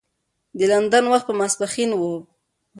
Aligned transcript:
د 0.57 0.59
لندن 0.71 1.05
وخت 1.11 1.25
په 1.29 1.33
ماپښین 1.39 1.89
و. 1.95 2.01